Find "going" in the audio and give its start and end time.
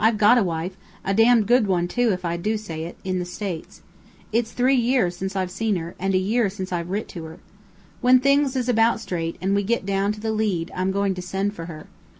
10.90-11.14